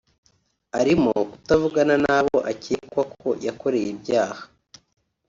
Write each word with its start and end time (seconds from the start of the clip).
arimo 0.79 1.11
kutavugana 1.31 1.95
n’abo 2.03 2.37
akekwa 2.51 3.03
ko 3.21 3.29
yakoreye 3.45 3.87
ibyaha 3.95 4.43